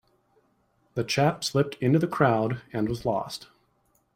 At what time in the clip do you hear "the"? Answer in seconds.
0.95-1.03, 1.99-2.07